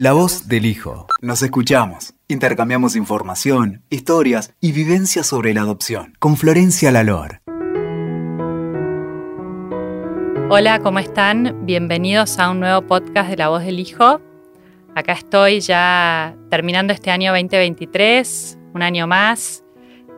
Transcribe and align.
La 0.00 0.12
voz 0.12 0.46
del 0.46 0.64
hijo. 0.64 1.08
Nos 1.22 1.42
escuchamos. 1.42 2.14
Intercambiamos 2.28 2.94
información, 2.94 3.82
historias 3.90 4.54
y 4.60 4.70
vivencias 4.70 5.26
sobre 5.26 5.52
la 5.52 5.62
adopción. 5.62 6.14
Con 6.20 6.36
Florencia 6.36 6.92
Lalor. 6.92 7.40
Hola, 10.50 10.78
¿cómo 10.84 11.00
están? 11.00 11.66
Bienvenidos 11.66 12.38
a 12.38 12.48
un 12.50 12.60
nuevo 12.60 12.82
podcast 12.82 13.28
de 13.28 13.38
La 13.38 13.48
voz 13.48 13.64
del 13.64 13.80
hijo. 13.80 14.20
Acá 14.94 15.14
estoy 15.14 15.58
ya 15.58 16.36
terminando 16.48 16.92
este 16.92 17.10
año 17.10 17.32
2023, 17.32 18.56
un 18.74 18.82
año 18.82 19.08
más, 19.08 19.64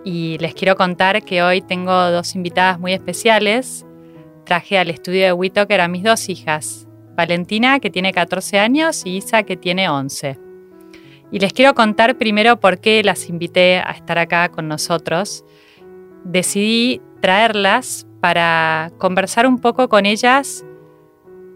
y 0.04 0.36
les 0.40 0.52
quiero 0.52 0.76
contar 0.76 1.22
que 1.22 1.42
hoy 1.42 1.62
tengo 1.62 2.10
dos 2.10 2.34
invitadas 2.34 2.78
muy 2.78 2.92
especiales. 2.92 3.86
Traje 4.44 4.76
al 4.76 4.90
estudio 4.90 5.24
de 5.24 5.32
Whitaker 5.32 5.80
a 5.80 5.88
mis 5.88 6.02
dos 6.02 6.28
hijas, 6.28 6.86
Valentina, 7.20 7.80
que 7.80 7.90
tiene 7.90 8.12
14 8.12 8.58
años, 8.58 9.02
y 9.04 9.18
Isa, 9.18 9.42
que 9.42 9.56
tiene 9.56 9.90
11. 9.90 10.38
Y 11.30 11.38
les 11.38 11.52
quiero 11.52 11.74
contar 11.74 12.16
primero 12.16 12.58
por 12.60 12.80
qué 12.80 13.04
las 13.04 13.28
invité 13.28 13.78
a 13.78 13.90
estar 13.90 14.18
acá 14.18 14.48
con 14.48 14.68
nosotros. 14.68 15.44
Decidí 16.24 17.02
traerlas 17.20 18.06
para 18.20 18.90
conversar 18.96 19.46
un 19.46 19.58
poco 19.58 19.90
con 19.90 20.06
ellas 20.06 20.64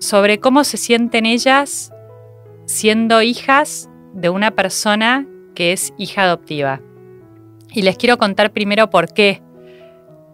sobre 0.00 0.38
cómo 0.38 0.64
se 0.64 0.76
sienten 0.76 1.24
ellas 1.24 1.90
siendo 2.66 3.22
hijas 3.22 3.88
de 4.12 4.28
una 4.28 4.50
persona 4.50 5.26
que 5.54 5.72
es 5.72 5.94
hija 5.96 6.24
adoptiva. 6.24 6.82
Y 7.72 7.82
les 7.82 7.96
quiero 7.96 8.18
contar 8.18 8.52
primero 8.52 8.90
por 8.90 9.14
qué 9.14 9.42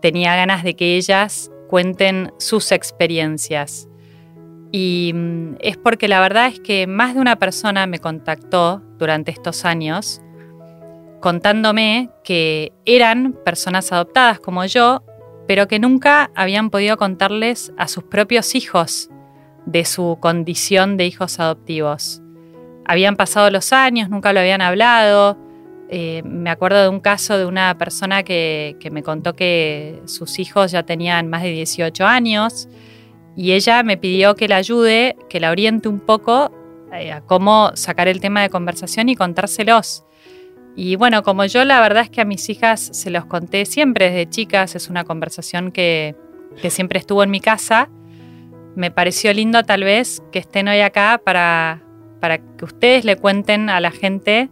tenía 0.03 0.35
ganas 0.35 0.65
de 0.65 0.75
que 0.75 0.97
ellas 0.97 1.53
cuenten 1.69 2.33
sus 2.39 2.73
experiencias. 2.73 3.90
Y 4.73 5.13
mm, 5.15 5.57
es 5.61 5.77
porque 5.77 6.09
la 6.09 6.21
verdad 6.21 6.47
es 6.47 6.61
que 6.61 6.87
más 6.87 7.15
de 7.15 7.21
una 7.21 7.37
persona 7.37 7.87
me 7.87 7.99
contactó 7.99 8.83
durante 8.99 9.31
estos 9.31 9.65
años 9.65 10.21
contándome 11.21 12.11
que 12.25 12.73
eran 12.87 13.35
personas 13.45 13.93
adoptadas 13.93 14.41
como 14.41 14.65
yo, 14.65 15.05
pero 15.47 15.69
que 15.69 15.79
nunca 15.79 16.31
habían 16.35 16.71
podido 16.71 16.97
contarles 16.97 17.73
a 17.77 17.89
sus 17.89 18.05
propios 18.05 18.55
hijos 18.55 19.11
de 19.67 19.85
su 19.85 20.17
condición 20.21 20.97
de 20.97 21.07
hijos 21.07 21.39
adoptivos. 21.39 22.23
Habían 22.87 23.17
pasado 23.17 23.51
los 23.51 23.73
años, 23.73 24.09
nunca 24.09 24.33
lo 24.33 24.41
habían 24.41 24.63
hablado. 24.63 25.37
Eh, 25.91 26.23
me 26.25 26.51
acuerdo 26.51 26.83
de 26.83 26.89
un 26.89 27.01
caso 27.01 27.37
de 27.37 27.45
una 27.45 27.77
persona 27.77 28.23
que, 28.23 28.77
que 28.81 28.91
me 28.91 29.03
contó 29.03 29.35
que 29.35 30.01
sus 30.07 30.39
hijos 30.39 30.73
ya 30.73 30.85
tenían 30.85 31.29
más 31.29 31.43
de 31.43 31.51
18 31.51 32.07
años 32.07 32.69
y 33.37 33.53
ella 33.53 33.83
me 33.83 33.97
pidió 33.97 34.35
que 34.35 34.49
la 34.49 34.57
ayude, 34.57 35.17
que 35.29 35.41
la 35.41 35.51
oriente 35.51 35.89
un 35.89 36.01
poco 36.01 36.53
eh, 36.93 37.13
a 37.13 37.21
cómo 37.21 37.71
sacar 37.75 38.09
el 38.09 38.21
tema 38.21 38.43
de 38.43 38.51
conversación 38.51 39.09
y 39.09 39.17
contárselos. 39.17 40.05
Y 40.77 40.97
bueno, 40.97 41.23
como 41.23 41.45
yo 41.45 41.65
la 41.65 41.81
verdad 41.81 42.05
es 42.05 42.11
que 42.11 42.21
a 42.21 42.25
mis 42.25 42.49
hijas 42.49 42.91
se 42.93 43.11
los 43.11 43.27
conté 43.27 43.67
siempre 43.67 44.11
desde 44.11 44.29
chicas, 44.29 44.75
es 44.75 44.89
una 44.89 45.05
conversación 45.05 45.73
que, 45.73 46.15
que 46.61 46.71
siempre 46.71 46.99
estuvo 46.99 47.23
en 47.23 47.31
mi 47.31 47.41
casa, 47.41 47.89
me 48.77 48.91
pareció 48.91 49.33
lindo 49.33 49.63
tal 49.65 49.85
vez 49.85 50.23
que 50.33 50.39
estén 50.39 50.69
hoy 50.69 50.81
acá 50.81 51.21
para, 51.25 51.83
para 52.21 52.39
que 52.39 52.65
ustedes 52.65 53.05
le 53.05 53.17
cuenten 53.17 53.69
a 53.69 53.81
la 53.81 53.91
gente 53.91 54.49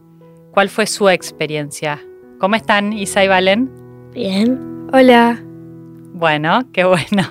cuál 0.53 0.69
fue 0.69 0.87
su 0.87 1.09
experiencia. 1.09 2.01
¿Cómo 2.39 2.56
están, 2.56 2.93
Isa 2.93 3.25
y 3.25 3.29
Valen? 3.29 3.71
Bien. 4.12 4.89
Hola. 4.93 5.43
Bueno, 6.12 6.69
qué 6.73 6.84
bueno. 6.84 7.23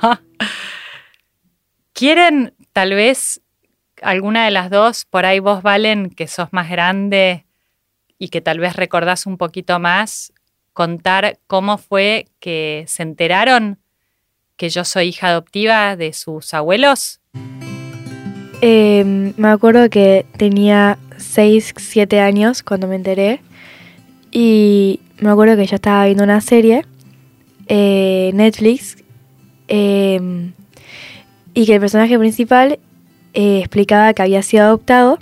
¿Quieren 1.98 2.54
tal 2.74 2.94
vez 2.94 3.42
alguna 4.04 4.46
de 4.46 4.52
las 4.52 4.70
dos, 4.70 5.06
por 5.06 5.26
ahí 5.26 5.40
vos 5.40 5.64
Valen, 5.64 6.12
que 6.12 6.28
sos 6.28 6.50
más 6.52 6.70
grande 6.70 7.48
y 8.20 8.30
que 8.30 8.40
tal 8.40 8.60
vez 8.60 8.76
recordás 8.76 9.26
un 9.26 9.38
poquito 9.38 9.80
más, 9.80 10.32
contar 10.74 11.40
cómo 11.48 11.80
fue 11.80 12.28
que 12.40 12.86
se 12.88 13.02
enteraron 13.02 13.80
que 14.58 14.70
yo 14.70 14.86
soy 14.86 15.08
hija 15.08 15.30
adoptiva 15.30 15.96
de 15.96 16.14
sus 16.14 16.54
abuelos? 16.54 17.20
Eh, 18.62 19.34
me 19.36 19.48
acuerdo 19.48 19.90
que 19.90 20.28
tenía 20.38 21.00
6, 21.18 21.74
7 21.78 22.20
años 22.20 22.62
cuando 22.62 22.86
me 22.86 22.96
enteré 22.96 23.42
y 24.32 25.00
me 25.18 25.32
acuerdo 25.32 25.56
que 25.56 25.66
yo 25.66 25.78
estaba 25.78 26.06
viendo 26.06 26.24
una 26.24 26.42
serie, 26.42 26.86
eh, 27.66 28.30
Netflix, 28.36 29.04
eh, 29.68 30.52
y 31.58 31.66
que 31.66 31.74
el 31.74 31.80
personaje 31.80 32.20
principal 32.20 32.78
eh, 33.34 33.58
explicaba 33.58 34.14
que 34.14 34.22
había 34.22 34.44
sido 34.44 34.66
adoptado 34.66 35.18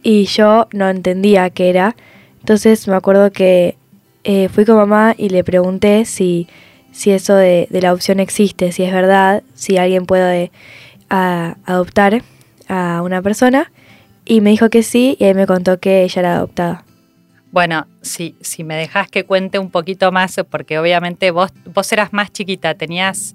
y 0.00 0.26
yo 0.26 0.68
no 0.72 0.88
entendía 0.88 1.50
qué 1.50 1.70
era. 1.70 1.96
Entonces 2.38 2.86
me 2.86 2.94
acuerdo 2.94 3.32
que 3.32 3.76
eh, 4.22 4.48
fui 4.48 4.64
con 4.64 4.76
mamá 4.76 5.16
y 5.18 5.28
le 5.28 5.42
pregunté 5.42 6.04
si, 6.04 6.46
si 6.92 7.10
eso 7.10 7.34
de, 7.34 7.66
la 7.68 7.88
adopción 7.88 8.20
existe, 8.20 8.70
si 8.70 8.84
es 8.84 8.92
verdad, 8.92 9.42
si 9.54 9.76
alguien 9.76 10.06
puede 10.06 10.52
adoptar 11.08 12.22
a 12.68 13.02
una 13.02 13.20
persona. 13.20 13.72
Y 14.24 14.42
me 14.42 14.50
dijo 14.50 14.70
que 14.70 14.84
sí 14.84 15.16
y 15.18 15.24
él 15.24 15.34
me 15.34 15.48
contó 15.48 15.80
que 15.80 16.04
ella 16.04 16.20
era 16.20 16.36
adoptada. 16.36 16.84
Bueno, 17.50 17.88
si, 18.02 18.36
si 18.40 18.62
me 18.62 18.76
dejas 18.76 19.10
que 19.10 19.24
cuente 19.24 19.58
un 19.58 19.72
poquito 19.72 20.12
más, 20.12 20.40
porque 20.48 20.78
obviamente 20.78 21.32
vos, 21.32 21.50
vos 21.74 21.90
eras 21.90 22.12
más 22.12 22.32
chiquita, 22.32 22.74
tenías 22.76 23.34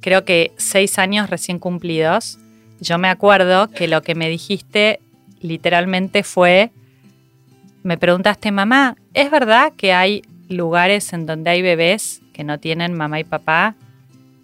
creo 0.00 0.24
que 0.24 0.52
seis 0.56 0.98
años 0.98 1.30
recién 1.30 1.58
cumplidos, 1.58 2.38
yo 2.80 2.98
me 2.98 3.08
acuerdo 3.08 3.68
que 3.70 3.88
lo 3.88 4.02
que 4.02 4.14
me 4.14 4.28
dijiste 4.28 5.00
literalmente 5.40 6.22
fue, 6.22 6.70
me 7.82 7.98
preguntaste, 7.98 8.50
mamá, 8.50 8.96
¿es 9.14 9.30
verdad 9.30 9.72
que 9.76 9.92
hay 9.92 10.22
lugares 10.48 11.12
en 11.12 11.26
donde 11.26 11.50
hay 11.50 11.62
bebés 11.62 12.22
que 12.32 12.44
no 12.44 12.58
tienen 12.58 12.94
mamá 12.94 13.20
y 13.20 13.24
papá 13.24 13.74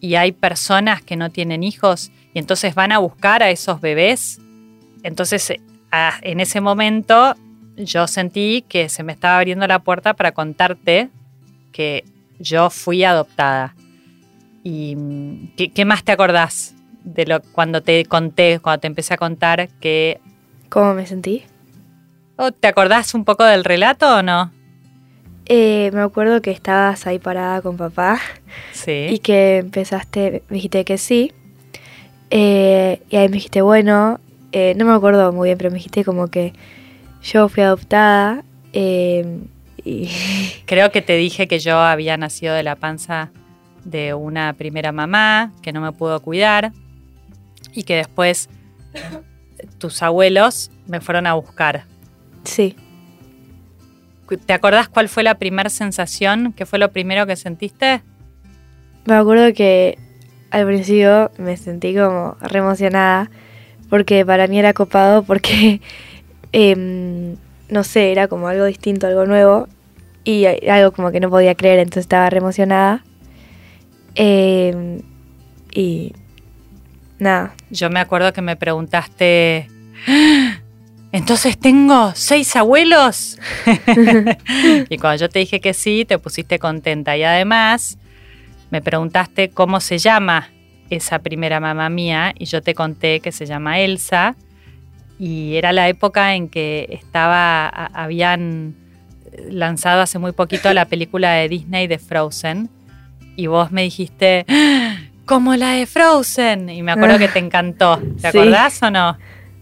y 0.01 0.17
hay 0.17 0.33
personas 0.33 1.03
que 1.03 1.17
no 1.17 1.31
tienen 1.31 1.63
hijos 1.63 2.11
y 2.33 2.39
entonces 2.39 2.75
van 2.75 2.93
a 2.93 2.99
buscar 2.99 3.43
a 3.43 3.51
esos 3.51 3.81
bebés? 3.81 4.41
Entonces, 5.03 5.53
en 6.23 6.41
ese 6.41 6.61
momento 6.61 7.35
yo 7.77 8.07
sentí 8.07 8.65
que 8.69 8.89
se 8.89 9.03
me 9.03 9.13
estaba 9.13 9.39
abriendo 9.39 9.67
la 9.67 9.81
puerta 9.81 10.15
para 10.15 10.33
contarte 10.33 11.09
que 11.73 12.05
yo 12.39 12.71
fui 12.71 13.05
adoptada. 13.05 13.75
¿Y 14.65 15.51
qué, 15.57 15.71
qué, 15.71 15.85
más 15.85 16.03
te 16.03 16.13
acordás 16.13 16.75
de 17.05 17.27
lo 17.27 17.43
cuando 17.43 17.83
te 17.83 18.05
conté, 18.07 18.59
cuando 18.61 18.81
te 18.81 18.87
empecé 18.87 19.15
a 19.15 19.19
contar 19.19 19.69
que... 19.81 20.21
¿Cómo 20.71 20.95
me 20.95 21.07
sentí? 21.07 21.45
¿O 22.37 22.51
¿Te 22.51 22.67
acordás 22.67 23.15
un 23.15 23.25
poco 23.25 23.45
del 23.45 23.63
relato 23.63 24.17
o 24.17 24.23
no? 24.23 24.51
Eh, 25.47 25.91
me 25.93 26.01
acuerdo 26.01 26.41
que 26.41 26.51
estabas 26.51 27.07
ahí 27.07 27.19
parada 27.19 27.61
con 27.61 27.77
papá. 27.77 28.19
Sí. 28.73 29.07
Y 29.11 29.19
que 29.19 29.59
empezaste, 29.59 30.43
me 30.49 30.57
dijiste 30.57 30.85
que 30.85 30.97
sí. 30.97 31.33
Eh, 32.31 33.03
y 33.11 33.17
ahí 33.17 33.29
me 33.29 33.35
dijiste, 33.35 33.61
bueno, 33.61 34.19
eh, 34.53 34.75
no 34.77 34.87
me 34.87 34.93
acuerdo 34.93 35.31
muy 35.33 35.49
bien, 35.51 35.59
pero 35.59 35.71
me 35.71 35.77
dijiste 35.77 36.05
como 36.05 36.29
que 36.29 36.55
yo 37.23 37.49
fui 37.49 37.63
adoptada. 37.63 38.43
y... 38.73 40.09
Creo 40.65 40.91
que 40.91 41.03
te 41.03 41.17
dije 41.17 41.47
que 41.47 41.59
yo 41.59 41.79
había 41.79 42.17
nacido 42.17 42.55
de 42.55 42.63
la 42.63 42.77
panza 42.77 43.31
de 43.85 44.15
una 44.15 44.53
primera 44.55 44.93
mamá 44.93 45.53
que 45.63 45.73
no 45.73 45.81
me 45.81 45.93
pudo 45.93 46.21
cuidar 46.21 46.73
y 47.73 47.85
que 47.85 47.97
después 47.97 48.49
tus 49.79 50.03
abuelos 50.03 50.71
me 50.87 51.01
fueron 51.01 51.27
a 51.27 51.35
buscar. 51.35 51.85
Sí. 52.45 52.77
¿Te 54.47 54.53
acordás 54.53 54.89
cuál 54.89 55.09
fue 55.09 55.23
la 55.23 55.37
primera 55.37 55.69
sensación? 55.69 56.53
¿Qué 56.53 56.67
fue 56.67 56.79
lo 56.79 56.91
primero 56.91 57.27
que 57.27 57.37
sentiste? 57.37 58.03
Me 59.05 59.15
acuerdo 59.15 59.53
que 59.53 59.99
al 60.51 60.67
principio 60.67 61.31
me 61.37 61.57
sentí 61.57 61.95
como 61.95 62.37
re 62.41 62.61
emocionada 62.61 63.31
porque 63.91 64.25
para 64.25 64.47
mí 64.47 64.59
era 64.59 64.73
copado 64.73 65.23
porque, 65.25 65.81
eh, 66.53 67.37
no 67.69 67.85
sé, 67.85 68.13
era 68.13 68.29
como 68.29 68.49
algo 68.49 68.65
distinto, 68.65 69.07
algo 69.07 69.27
nuevo 69.27 69.69
y 70.25 70.47
algo 70.47 70.93
como 70.93 71.11
que 71.11 71.21
no 71.21 71.29
podía 71.29 71.55
creer, 71.55 71.81
entonces 71.81 72.05
estaba 72.05 72.31
re 72.31 72.39
emocionada. 72.39 73.05
Eh, 74.15 75.03
y 75.73 76.13
nada. 77.19 77.55
Yo 77.71 77.91
me 77.91 78.01
acuerdo 78.01 78.33
que 78.33 78.43
me 78.43 78.57
preguntaste, 78.57 79.69
¡Ah! 80.07 80.59
entonces 81.13 81.59
tengo 81.59 82.13
seis 82.15 82.55
abuelos. 82.57 83.39
y 84.89 84.99
cuando 84.99 85.21
yo 85.21 85.29
te 85.29 85.41
dije 85.41 85.61
que 85.61 85.75
sí, 85.75 86.05
te 86.05 86.19
pusiste 86.19 86.59
contenta. 86.59 87.17
Y 87.17 87.25
además 87.25 87.99
me 88.71 88.83
preguntaste 88.83 89.51
cómo 89.51 89.81
se 89.81 89.99
llama 89.99 90.51
esa 90.91 91.19
primera 91.21 91.61
mamá 91.61 91.89
mía 91.89 92.35
y 92.39 92.45
yo 92.45 92.63
te 92.63 92.75
conté 92.75 93.21
que 93.21 93.33
se 93.33 93.47
llama 93.47 93.81
Elsa. 93.81 94.37
Y 95.19 95.55
era 95.57 95.73
la 95.73 95.89
época 95.89 96.35
en 96.35 96.49
que 96.49 96.89
estaba, 96.91 97.69
habían 97.69 98.75
lanzado 99.49 100.03
hace 100.03 100.19
muy 100.19 100.33
poquito 100.33 100.73
la 100.73 100.87
película 100.87 101.33
de 101.33 101.49
Disney 101.49 101.87
de 101.87 101.99
Frozen 101.99 102.69
y 103.37 103.47
vos 103.47 103.71
me 103.73 103.83
dijiste, 103.83 104.45
¡Ah! 104.49 104.97
como 105.27 105.55
la 105.57 105.71
de 105.71 105.87
Frozen. 105.87 106.69
Y 106.71 106.83
me 106.83 106.93
acuerdo 106.93 107.19
que 107.19 107.29
te 107.29 107.39
encantó. 107.39 107.99
¿Te 108.21 108.31
Sí. 108.31 108.39
acordás 108.39 108.83
o 108.83 108.91
no? 108.91 109.17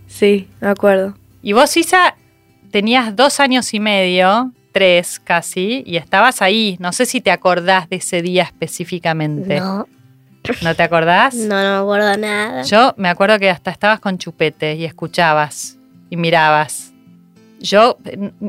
Sí, 0.06 0.48
me 0.60 0.68
acuerdo. 0.68 1.16
Y 1.42 1.52
vos, 1.54 1.76
Isa, 1.76 2.16
tenías 2.70 3.14
dos 3.16 3.40
años 3.40 3.72
y 3.74 3.80
medio, 3.80 4.52
tres 4.72 5.20
casi, 5.20 5.82
y 5.86 5.96
estabas 5.96 6.42
ahí. 6.42 6.76
No 6.80 6.92
sé 6.92 7.06
si 7.06 7.20
te 7.20 7.30
acordás 7.30 7.88
de 7.88 7.96
ese 7.96 8.22
día 8.22 8.42
específicamente. 8.44 9.58
No, 9.60 9.86
¿No 10.62 10.74
te 10.74 10.82
acordás? 10.82 11.34
no, 11.34 11.62
no 11.62 11.70
me 11.70 11.76
acuerdo 11.82 12.16
nada. 12.18 12.62
Yo 12.62 12.94
me 12.96 13.08
acuerdo 13.08 13.38
que 13.38 13.48
hasta 13.50 13.70
estabas 13.70 14.00
con 14.00 14.18
chupete 14.18 14.74
y 14.74 14.84
escuchabas 14.84 15.78
y 16.10 16.16
mirabas. 16.16 16.92
Yo, 17.60 17.96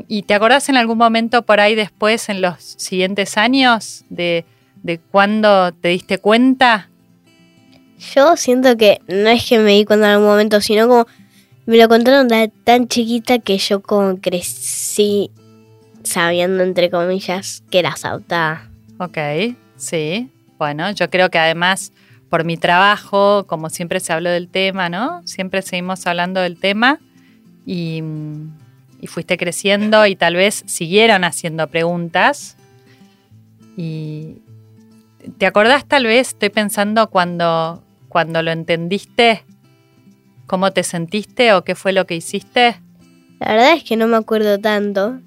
¿y 0.08 0.22
te 0.22 0.34
acordás 0.34 0.68
en 0.68 0.76
algún 0.76 0.98
momento 0.98 1.42
por 1.42 1.60
ahí 1.60 1.76
después, 1.76 2.28
en 2.28 2.40
los 2.42 2.56
siguientes 2.78 3.38
años, 3.38 4.04
de, 4.10 4.44
de 4.84 4.98
cuándo 4.98 5.72
te 5.72 5.88
diste 5.88 6.18
cuenta? 6.18 6.88
Yo 8.14 8.36
siento 8.36 8.76
que 8.76 9.00
no 9.08 9.30
es 9.30 9.48
que 9.48 9.58
me 9.58 9.72
di 9.72 9.84
cuenta 9.84 10.06
en 10.06 10.12
algún 10.12 10.28
momento, 10.28 10.60
sino 10.60 10.86
como 10.86 11.06
me 11.66 11.78
lo 11.78 11.88
contaron 11.88 12.28
tan 12.62 12.86
chiquita 12.86 13.38
que 13.38 13.58
yo 13.58 13.80
como 13.80 14.20
crecí 14.20 15.30
sabiendo, 16.02 16.62
entre 16.62 16.90
comillas, 16.90 17.64
que 17.70 17.78
era 17.78 17.94
adoptada. 18.00 18.68
Ok, 18.98 19.18
sí. 19.76 20.30
Bueno, 20.58 20.90
yo 20.92 21.08
creo 21.08 21.30
que 21.30 21.38
además 21.38 21.90
por 22.28 22.44
mi 22.44 22.58
trabajo, 22.58 23.46
como 23.46 23.70
siempre 23.70 24.00
se 24.00 24.12
habló 24.12 24.28
del 24.28 24.48
tema, 24.48 24.90
¿no? 24.90 25.22
Siempre 25.24 25.62
seguimos 25.62 26.06
hablando 26.06 26.40
del 26.40 26.58
tema 26.58 27.00
y, 27.64 28.02
y 29.00 29.06
fuiste 29.06 29.38
creciendo 29.38 30.04
y 30.04 30.14
tal 30.14 30.34
vez 30.34 30.62
siguieron 30.66 31.24
haciendo 31.24 31.68
preguntas. 31.68 32.58
Y 33.76 34.42
¿te 35.38 35.46
acordás 35.46 35.86
tal 35.86 36.04
vez, 36.04 36.28
estoy 36.28 36.50
pensando 36.50 37.10
cuando, 37.10 37.82
cuando 38.08 38.42
lo 38.42 38.50
entendiste, 38.50 39.44
cómo 40.46 40.72
te 40.72 40.82
sentiste 40.82 41.52
o 41.52 41.64
qué 41.64 41.74
fue 41.74 41.92
lo 41.92 42.06
que 42.06 42.16
hiciste? 42.16 42.80
La 43.40 43.52
verdad 43.52 43.72
es 43.74 43.84
que 43.84 43.96
no 43.96 44.06
me 44.06 44.16
acuerdo 44.16 44.58
tanto, 44.58 45.20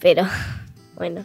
pero 0.00 0.24
bueno. 0.96 1.24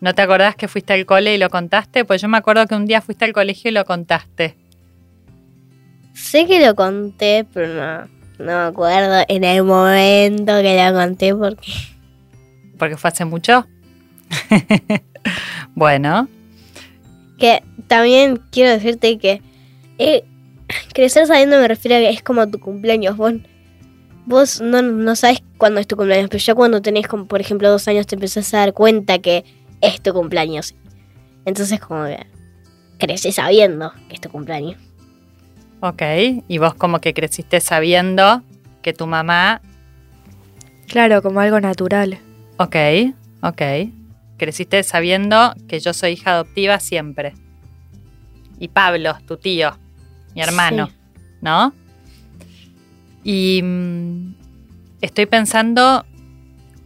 ¿No 0.00 0.14
te 0.14 0.22
acordás 0.22 0.56
que 0.56 0.66
fuiste 0.66 0.94
al 0.94 1.04
cole 1.04 1.34
y 1.34 1.38
lo 1.38 1.50
contaste? 1.50 2.06
Pues 2.06 2.22
yo 2.22 2.28
me 2.28 2.38
acuerdo 2.38 2.66
que 2.66 2.74
un 2.74 2.86
día 2.86 3.02
fuiste 3.02 3.26
al 3.26 3.34
colegio 3.34 3.70
y 3.70 3.74
lo 3.74 3.84
contaste. 3.84 4.56
Sé 6.14 6.46
que 6.46 6.64
lo 6.64 6.74
conté, 6.74 7.46
pero 7.52 7.74
no, 7.74 8.08
no 8.38 8.44
me 8.44 8.52
acuerdo 8.52 9.24
en 9.28 9.44
el 9.44 9.62
momento 9.62 10.60
que 10.62 10.86
lo 10.86 10.98
conté 10.98 11.34
porque 11.34 11.72
Porque 12.78 12.96
fue 12.96 13.08
hace 13.08 13.26
mucho. 13.26 13.66
bueno, 15.74 16.28
que 17.40 17.64
también 17.88 18.40
quiero 18.50 18.70
decirte 18.70 19.18
que 19.18 19.42
eh, 19.98 20.22
crecer 20.94 21.26
sabiendo 21.26 21.58
me 21.58 21.66
refiero 21.66 21.96
a 21.96 22.00
que 22.00 22.10
es 22.10 22.22
como 22.22 22.48
tu 22.48 22.60
cumpleaños. 22.60 23.16
Vos, 23.16 23.34
vos 24.26 24.60
no, 24.60 24.82
no 24.82 25.16
sabes 25.16 25.42
cuándo 25.58 25.80
es 25.80 25.88
tu 25.88 25.96
cumpleaños, 25.96 26.28
pero 26.30 26.38
ya 26.38 26.54
cuando 26.54 26.80
tenés 26.80 27.08
como 27.08 27.26
por 27.26 27.40
ejemplo 27.40 27.68
dos 27.68 27.88
años 27.88 28.06
te 28.06 28.14
empezás 28.14 28.54
a 28.54 28.58
dar 28.58 28.74
cuenta 28.74 29.18
que 29.18 29.44
es 29.80 30.00
tu 30.00 30.12
cumpleaños. 30.12 30.76
Entonces 31.46 31.80
como 31.80 32.04
que 32.04 32.26
creces 32.98 33.34
sabiendo 33.34 33.92
que 34.08 34.14
es 34.14 34.20
tu 34.20 34.28
cumpleaños. 34.28 34.76
ok. 35.80 36.02
Y 36.46 36.58
vos 36.58 36.74
como 36.74 37.00
que 37.00 37.14
creciste 37.14 37.60
sabiendo 37.60 38.42
que 38.82 38.92
tu 38.92 39.06
mamá... 39.06 39.62
Claro, 40.86 41.22
como 41.22 41.40
algo 41.40 41.60
natural. 41.60 42.18
Ok, 42.58 42.76
ok. 43.42 43.62
Creciste 44.40 44.82
sabiendo 44.84 45.54
que 45.68 45.80
yo 45.80 45.92
soy 45.92 46.12
hija 46.12 46.30
adoptiva 46.30 46.80
siempre. 46.80 47.34
Y 48.58 48.68
Pablo, 48.68 49.18
tu 49.26 49.36
tío, 49.36 49.76
mi 50.34 50.40
hermano, 50.40 50.86
Sí. 50.86 50.94
¿no? 51.42 51.74
Y 53.22 53.60
mm, 53.62 54.34
estoy 55.02 55.26
pensando 55.26 56.06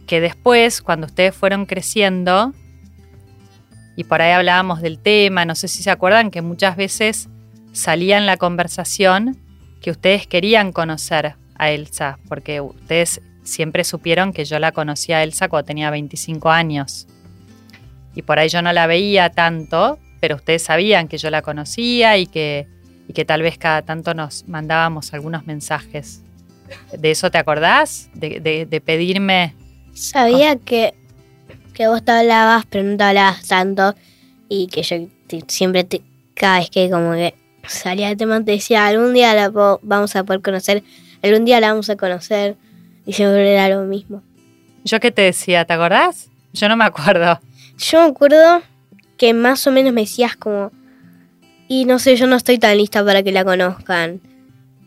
que 0.05 0.19
después, 0.19 0.81
cuando 0.81 1.07
ustedes 1.07 1.33
fueron 1.33 1.65
creciendo, 1.65 2.53
y 3.95 4.03
por 4.03 4.21
ahí 4.21 4.33
hablábamos 4.33 4.81
del 4.81 4.99
tema, 4.99 5.45
no 5.45 5.55
sé 5.55 5.69
si 5.69 5.81
se 5.81 5.91
acuerdan 5.91 6.31
que 6.31 6.41
muchas 6.41 6.75
veces 6.75 7.29
salía 7.71 8.17
en 8.17 8.25
la 8.25 8.35
conversación 8.35 9.37
que 9.79 9.91
ustedes 9.91 10.27
querían 10.27 10.73
conocer 10.73 11.35
a 11.57 11.71
Elsa, 11.71 12.19
porque 12.27 12.59
ustedes 12.59 13.21
siempre 13.43 13.85
supieron 13.85 14.33
que 14.33 14.43
yo 14.43 14.59
la 14.59 14.73
conocí 14.73 15.13
a 15.13 15.23
Elsa 15.23 15.47
cuando 15.47 15.67
tenía 15.67 15.89
25 15.89 16.51
años. 16.51 17.07
Y 18.15 18.21
por 18.21 18.39
ahí 18.39 18.49
yo 18.49 18.61
no 18.61 18.71
la 18.73 18.87
veía 18.87 19.29
tanto, 19.29 19.99
pero 20.21 20.35
ustedes 20.37 20.63
sabían 20.63 21.07
que 21.07 21.17
yo 21.17 21.29
la 21.29 21.41
conocía 21.41 22.17
y 22.17 22.25
que, 22.27 22.67
y 23.07 23.13
que 23.13 23.25
tal 23.25 23.41
vez 23.41 23.57
cada 23.57 23.81
tanto 23.81 24.13
nos 24.13 24.47
mandábamos 24.47 25.13
algunos 25.13 25.45
mensajes. 25.45 26.21
¿De 26.97 27.11
eso 27.11 27.29
te 27.29 27.37
acordás? 27.37 28.09
De, 28.13 28.39
de- 28.39 28.65
de 28.65 28.81
pedirme... 28.81 29.53
Sabía 29.93 30.55
que, 30.57 30.93
que 31.73 31.87
vos 31.87 32.03
te 32.03 32.11
hablabas, 32.11 32.65
pero 32.69 32.83
no 32.83 32.97
te 32.97 33.03
hablabas 33.03 33.47
tanto. 33.47 33.95
Y 34.49 34.67
que 34.67 34.81
yo 34.83 35.07
te- 35.27 35.43
siempre, 35.47 35.83
te- 35.83 36.01
cada 36.33 36.59
vez 36.59 36.69
que 36.69 36.89
como 36.89 37.11
que 37.13 37.35
salía 37.67 38.09
el 38.11 38.17
tema, 38.17 38.43
te 38.43 38.51
decía, 38.51 38.87
algún 38.87 39.13
día 39.13 39.33
la 39.35 39.49
vamos 39.83 40.15
a 40.15 40.23
poder 40.23 40.41
conocer, 40.41 40.83
algún 41.21 41.45
día 41.45 41.59
la 41.59 41.69
vamos 41.71 41.89
a 41.89 41.95
conocer. 41.95 42.55
Y 43.05 43.13
siempre 43.13 43.53
era 43.53 43.69
lo 43.69 43.83
mismo. 43.83 44.23
¿Yo 44.83 44.99
qué 44.99 45.11
te 45.11 45.21
decía? 45.21 45.65
¿Te 45.65 45.73
acordás? 45.73 46.29
Yo 46.53 46.67
no 46.69 46.75
me 46.77 46.85
acuerdo. 46.85 47.39
Yo 47.77 48.01
me 48.03 48.09
acuerdo 48.09 48.61
que 49.17 49.33
más 49.33 49.65
o 49.67 49.71
menos 49.71 49.93
me 49.93 50.01
decías 50.01 50.35
como, 50.35 50.71
y 51.67 51.85
no 51.85 51.99
sé, 51.99 52.15
yo 52.15 52.27
no 52.27 52.35
estoy 52.35 52.57
tan 52.57 52.77
lista 52.77 53.03
para 53.03 53.23
que 53.23 53.31
la 53.31 53.43
conozcan. 53.43 54.21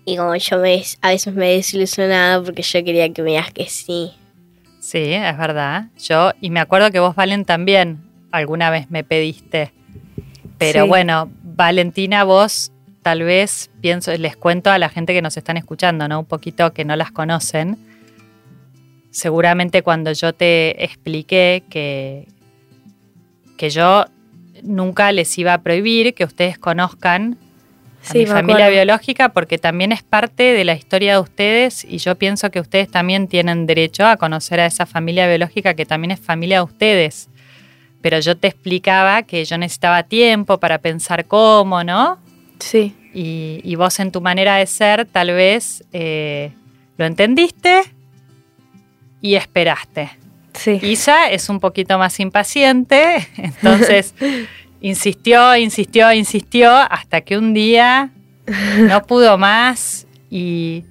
Y 0.05 0.17
como 0.17 0.35
yo 0.37 0.58
me, 0.58 0.82
a 1.02 1.08
veces 1.11 1.35
me 1.35 1.50
desilusionaba 1.50 2.43
porque 2.43 2.62
yo 2.62 2.82
quería 2.85 3.12
que 3.12 3.23
me 3.23 3.31
digas 3.31 3.52
que 3.52 3.67
sí. 3.67 4.12
Sí, 4.81 4.99
es 5.12 5.37
verdad. 5.37 5.87
Yo, 6.02 6.32
y 6.40 6.50
me 6.50 6.61
acuerdo 6.61 6.90
que 6.90 6.99
vos, 6.99 7.14
Valen, 7.14 7.44
también 7.44 8.00
alguna 8.31 8.70
vez 8.70 8.90
me 8.90 9.05
pediste. 9.05 9.73
Pero 10.56 10.85
Sí. 10.85 10.88
bueno, 10.88 11.31
Valentina, 11.43 12.25
vos 12.25 12.73
tal 13.02 13.23
vez 13.23 13.70
pienso, 13.81 14.14
les 14.17 14.37
cuento 14.37 14.70
a 14.70 14.79
la 14.79 14.88
gente 14.88 15.12
que 15.12 15.20
nos 15.23 15.37
están 15.37 15.56
escuchando, 15.56 16.08
¿no? 16.08 16.20
Un 16.20 16.26
poquito 16.26 16.73
que 16.73 16.85
no 16.85 16.96
las 16.96 17.11
conocen. 17.11 17.76
Seguramente 19.11 19.82
cuando 19.82 20.12
yo 20.12 20.32
te 20.32 20.82
expliqué 20.85 21.64
que, 21.70 22.29
que 23.58 23.69
yo 23.69 24.06
nunca 24.62 25.12
les 25.12 25.37
iba 25.37 25.52
a 25.52 25.58
prohibir 25.62 26.14
que 26.14 26.25
ustedes 26.25 26.58
conozcan 26.58 27.37
a 28.08 28.12
Sí, 28.12 28.19
mi 28.20 28.26
familia 28.26 28.66
acuerdo. 28.66 28.72
biológica 28.72 29.28
porque 29.31 29.58
también 29.58 29.93
es 29.93 30.02
parte 30.02 30.43
de 30.55 30.64
la 30.64 30.72
historia 30.75 31.12
de 31.14 31.20
ustedes 31.20 31.84
y 31.84 31.99
yo 31.99 32.14
pienso 32.16 32.50
que 32.50 32.60
ustedes 32.60 32.90
también 32.90 33.28
tienen 33.28 33.66
derecho 33.66 34.06
a 34.06 34.16
conocer 34.16 34.60
a 34.60 34.66
esa 34.66 34.87
familia 34.87 35.28
biológica 35.28 35.75
que 35.75 35.85
también 35.85 36.12
es 36.12 36.21
familia 36.21 36.59
de 36.59 36.62
ustedes. 36.64 37.28
Pero 38.00 38.21
yo 38.21 38.37
te 38.37 38.47
explicaba 38.49 39.23
que 39.25 39.44
yo 39.44 39.59
necesitaba 39.59 40.04
tiempo 40.04 40.59
para 40.59 40.78
pensar 40.78 41.26
cómo, 41.26 41.82
¿no? 41.85 42.18
Sí, 42.61 42.94
Y, 43.12 43.61
y 43.64 43.75
vos 43.75 43.99
en 44.00 44.12
tu 44.12 44.21
manera 44.21 44.56
de 44.56 44.66
ser 44.66 45.04
tal 45.04 45.32
vez 45.32 45.85
eh, 45.92 46.52
lo 46.97 47.04
entendiste 47.04 47.82
y 49.21 49.35
esperaste. 49.35 50.11
Sí. 50.58 50.78
Isa 50.82 51.30
es 51.30 51.48
un 51.48 51.60
poquito 51.60 51.98
más 51.98 52.18
impaciente, 52.20 53.26
entonces 53.36 54.14
insistió, 54.80 55.56
insistió, 55.56 56.12
insistió, 56.12 56.70
hasta 56.72 57.20
que 57.22 57.36
un 57.38 57.54
día 57.54 58.10
no 58.78 59.02
pudo 59.04 59.36
más 59.38 60.06
y 60.30 60.84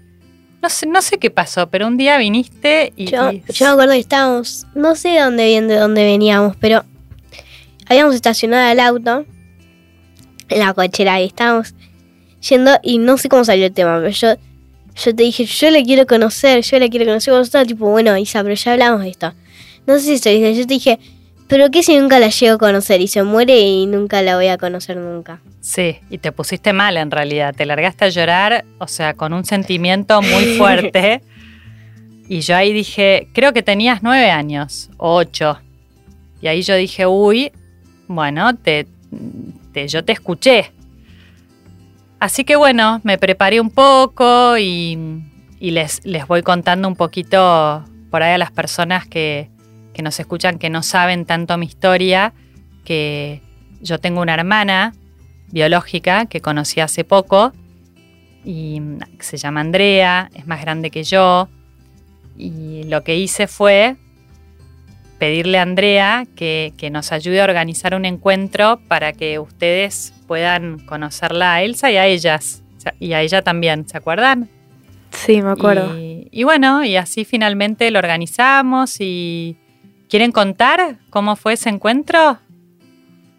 no 0.62 0.69
sé, 0.69 0.88
no 0.88 1.01
sé 1.01 1.17
qué 1.19 1.29
pasó, 1.29 1.69
pero 1.69 1.88
un 1.88 1.97
día 1.97 2.17
viniste 2.17 2.91
y... 2.95 3.05
Yo, 3.05 3.31
y- 3.31 3.43
yo 3.53 3.65
me 3.67 3.71
acuerdo 3.71 3.93
que 3.93 4.00
estábamos, 4.00 4.65
no 4.75 4.95
sé 4.95 5.09
de 5.09 5.19
dónde 5.21 5.45
bien 5.45 5.67
de 5.67 5.75
dónde 5.75 6.03
veníamos, 6.03 6.55
pero 6.57 6.83
habíamos 7.88 8.15
estacionado 8.15 8.71
el 8.71 8.79
auto 8.79 9.25
en 10.50 10.59
la 10.59 10.74
cochera 10.74 11.21
y 11.21 11.25
estábamos 11.25 11.74
yendo 12.50 12.71
y 12.83 12.97
no 12.97 13.17
sé 13.17 13.29
cómo 13.29 13.43
salió 13.45 13.65
el 13.65 13.74
tema, 13.74 13.97
pero 13.97 14.09
yo, 14.09 14.36
yo 14.95 15.15
te 15.15 15.24
dije, 15.24 15.45
yo 15.45 15.69
le 15.71 15.83
quiero 15.83 16.05
conocer, 16.07 16.62
yo 16.63 16.79
le 16.79 16.89
quiero 16.89 17.05
conocer, 17.05 17.33
vos 17.33 17.47
estabas 17.47 17.67
tipo, 17.67 17.89
bueno, 17.89 18.17
Isa, 18.17 18.43
pero 18.43 18.55
ya 18.55 18.74
hablamos 18.74 19.01
de 19.01 19.09
esto. 19.09 19.33
No 19.88 19.96
sé 19.96 20.01
si 20.01 20.17
se 20.20 20.29
dice, 20.32 20.53
yo 20.53 20.67
te 20.67 20.74
dije, 20.75 21.00
pero 21.48 21.72
¿qué 21.72 21.82
si 21.82 21.98
nunca 21.98 22.20
la 22.20 22.27
llego 22.29 22.56
a 22.56 22.58
conocer 22.58 23.00
y 23.01 23.08
se 23.08 23.24
muere 23.24 23.60
y 23.60 23.86
nunca 23.88 24.22
la 24.22 24.36
voy 24.36 24.48
a 24.48 24.58
conocer 24.58 24.98
nunca? 24.98 25.39
Sí, 25.62 25.98
y 26.10 26.17
te 26.20 26.32
pusiste 26.32 26.74
mal 26.74 26.98
en 26.98 27.10
realidad, 27.10 27.56
te 27.56 27.65
largaste 27.65 28.06
a 28.06 28.10
llorar, 28.10 28.65
o 28.79 28.88
sea, 28.88 29.13
con 29.13 29.34
un 29.34 29.46
sentimiento 29.46 30.22
muy 30.22 30.44
fuerte. 30.58 31.22
y 32.27 32.41
yo 32.41 32.56
ahí 32.56 32.74
dije, 32.74 33.29
creo 33.34 33.53
que 33.53 33.63
tenías 33.63 34.03
nueve 34.03 34.29
años 34.29 34.89
o 34.98 35.15
ocho. 35.15 35.58
Y 36.41 36.48
ahí 36.48 36.62
yo 36.62 36.75
dije, 36.75 37.06
uy, 37.08 37.51
bueno, 38.08 38.56
te, 38.56 38.86
te- 39.74 39.88
yo 39.88 40.03
te 40.03 40.12
escuché. 40.12 40.72
Así 42.20 42.44
que 42.44 42.56
bueno, 42.56 43.00
me 43.03 43.17
preparé 43.17 43.62
un 43.62 43.70
poco 43.70 44.58
y, 44.58 44.98
y 45.60 45.72
les, 45.72 46.03
les 46.06 46.27
voy 46.27 46.41
contando 46.41 46.88
un 46.88 46.96
poquito 46.96 47.84
por 48.10 48.24
ahí 48.24 48.34
a 48.34 48.38
las 48.38 48.51
personas 48.51 49.08
que, 49.08 49.50
que 49.98 50.04
nos 50.04 50.20
escuchan 50.20 50.60
que 50.60 50.70
no 50.70 50.84
saben 50.84 51.25
tanto 51.25 51.58
mi 51.58 51.66
historia, 51.66 52.32
que 52.86 53.42
yo 53.82 53.98
tengo 53.98 54.22
una 54.22 54.36
hermana 54.36 54.94
biológica 55.51 56.27
que 56.27 56.39
conocí 56.39 56.80
hace 56.82 57.04
poco 57.04 57.51
y 58.46 58.80
se 59.20 59.38
llama 59.38 59.62
Andrea, 59.62 60.30
es 60.36 60.46
más 60.46 60.62
grande 60.62 60.92
que 60.92 61.04
yo 61.04 61.50
y 62.38 62.84
lo 62.84 63.04
que 63.04 63.18
hice 63.18 63.48
fue 63.48 63.96
pedirle 65.18 65.58
a 65.58 65.63
Andrea 65.63 66.27
que, 66.36 66.74
que 66.77 66.92
nos 66.92 67.12
ayude 67.12 67.42
a 67.42 67.46
organizar 67.46 67.96
un 67.96 68.06
encuentro 68.06 68.80
para 68.88 69.13
que 69.13 69.39
ustedes 69.39 70.13
puedan 70.27 70.77
conocerla 70.86 71.56
a 71.56 71.63
Elsa 71.63 71.89
y 71.89 71.98
a 71.98 72.06
ellas. 72.06 72.62
Y 73.00 73.13
a 73.13 73.22
ella 73.24 73.42
también, 73.42 73.89
¿se 73.89 73.98
acuerdan? 73.98 74.48
Sí, 75.10 75.42
me 75.42 75.50
acuerdo. 75.50 75.98
Y, 75.98 76.27
y 76.32 76.44
bueno, 76.44 76.86
y 76.86 76.98
así 76.98 77.25
finalmente 77.25 77.89
lo 77.89 77.98
organizamos 77.98 79.01
y 79.01 79.58
¿quieren 80.10 80.32
contar 80.32 80.98
cómo 81.10 81.36
fue 81.36 81.54
ese 81.54 81.70
encuentro? 81.70 82.40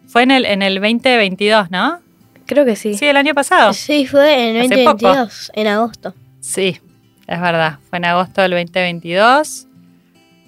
Fue 0.07 0.23
en 0.23 0.31
el, 0.31 0.45
en 0.45 0.61
el 0.61 0.75
2022, 0.75 1.69
¿no? 1.71 1.99
Creo 2.45 2.65
que 2.65 2.75
sí. 2.75 2.95
Sí, 2.95 3.05
el 3.05 3.17
año 3.17 3.33
pasado. 3.35 3.73
Sí, 3.73 4.07
fue 4.07 4.49
en 4.49 4.55
el 4.55 4.71
Hace 4.71 4.83
2022, 4.83 5.51
en 5.53 5.67
agosto. 5.67 6.15
Sí, 6.39 6.79
es 7.27 7.41
verdad. 7.41 7.77
Fue 7.89 7.97
en 7.97 8.05
agosto 8.05 8.41
del 8.41 8.51
2022. 8.51 9.67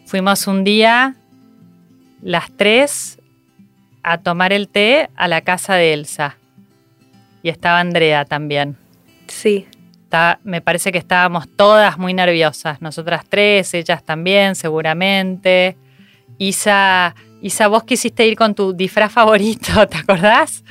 Fuimos 0.05 0.47
un 0.47 0.63
día, 0.63 1.15
las 2.21 2.51
tres, 2.57 3.19
a 4.03 4.17
tomar 4.17 4.51
el 4.51 4.67
té 4.67 5.09
a 5.15 5.27
la 5.27 5.41
casa 5.41 5.75
de 5.75 5.93
Elsa. 5.93 6.37
Y 7.43 7.49
estaba 7.49 7.79
Andrea 7.79 8.25
también. 8.25 8.77
Sí. 9.27 9.67
Está- 10.03 10.39
me 10.43 10.59
parece 10.61 10.91
que 10.91 10.97
estábamos 10.97 11.47
todas 11.55 11.97
muy 11.99 12.13
nerviosas. 12.13 12.81
Nosotras 12.81 13.25
tres, 13.29 13.73
ellas 13.75 14.03
también, 14.03 14.55
seguramente. 14.55 15.77
Isa, 16.41 17.13
Isa, 17.43 17.67
vos 17.67 17.83
quisiste 17.83 18.25
ir 18.25 18.35
con 18.35 18.55
tu 18.55 18.73
disfraz 18.73 19.11
favorito, 19.11 19.87
¿te 19.89 19.99
acordás? 19.99 20.63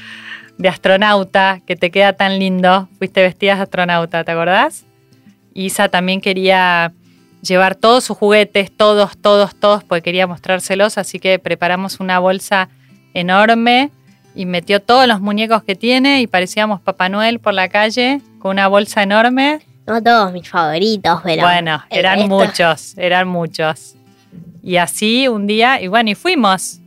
De 0.58 0.68
astronauta, 0.68 1.60
que 1.64 1.76
te 1.76 1.92
queda 1.92 2.12
tan 2.12 2.40
lindo. 2.40 2.88
Fuiste 2.98 3.22
vestida 3.22 3.54
de 3.54 3.62
astronauta, 3.62 4.24
¿te 4.24 4.32
acordás? 4.32 4.84
Isa 5.54 5.88
también 5.88 6.20
quería 6.20 6.92
llevar 7.40 7.76
todos 7.76 8.02
sus 8.02 8.18
juguetes, 8.18 8.76
todos, 8.76 9.16
todos, 9.16 9.54
todos, 9.54 9.84
porque 9.84 10.02
quería 10.02 10.26
mostrárselos, 10.26 10.98
así 10.98 11.20
que 11.20 11.38
preparamos 11.38 12.00
una 12.00 12.18
bolsa 12.18 12.68
enorme 13.14 13.92
y 14.34 14.46
metió 14.46 14.82
todos 14.82 15.06
los 15.06 15.20
muñecos 15.20 15.62
que 15.62 15.76
tiene 15.76 16.20
y 16.20 16.26
parecíamos 16.26 16.80
Papá 16.80 17.08
Noel 17.08 17.38
por 17.38 17.54
la 17.54 17.68
calle 17.68 18.20
con 18.40 18.50
una 18.50 18.66
bolsa 18.66 19.04
enorme. 19.04 19.60
No 19.86 20.02
todos 20.02 20.32
mis 20.32 20.48
favoritos, 20.48 21.20
pero. 21.22 21.44
bueno, 21.44 21.84
eran 21.90 22.28
muchos, 22.28 22.98
eran 22.98 23.28
muchos. 23.28 23.94
Y 24.62 24.76
así 24.76 25.26
un 25.28 25.46
día, 25.46 25.80
y 25.80 25.88
bueno, 25.88 26.10
y 26.10 26.14
fuimos. 26.14 26.80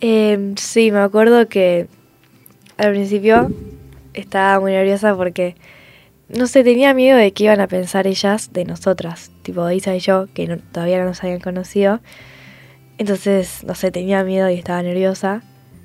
Eh, 0.00 0.54
sí, 0.56 0.90
me 0.90 0.98
acuerdo 1.00 1.48
que 1.48 1.86
al 2.78 2.90
principio 2.92 3.50
estaba 4.14 4.58
muy 4.60 4.72
nerviosa 4.72 5.14
porque, 5.16 5.54
no 6.28 6.46
sé, 6.46 6.64
tenía 6.64 6.94
miedo 6.94 7.16
de 7.18 7.32
qué 7.32 7.44
iban 7.44 7.60
a 7.60 7.66
pensar 7.68 8.06
ellas 8.06 8.52
de 8.52 8.64
nosotras, 8.64 9.30
tipo 9.42 9.70
Isa 9.70 9.94
y 9.94 10.00
yo, 10.00 10.26
que 10.34 10.46
no- 10.48 10.58
todavía 10.58 10.98
no 10.98 11.04
nos 11.04 11.22
habían 11.22 11.40
conocido. 11.40 12.00
Entonces, 12.98 13.64
no 13.64 13.74
sé, 13.74 13.90
tenía 13.90 14.24
miedo 14.24 14.48
y 14.50 14.54
estaba 14.54 14.82
nerviosa. 14.82 15.42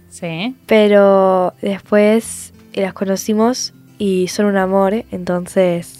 Sí, 0.09 0.55
Pero 0.65 1.53
después 1.61 2.53
eh, 2.73 2.81
las 2.81 2.93
conocimos 2.93 3.73
y 3.99 4.27
son 4.29 4.45
un 4.45 4.57
amor, 4.57 5.05
entonces 5.11 5.96